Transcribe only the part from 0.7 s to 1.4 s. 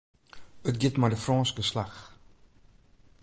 giet mei de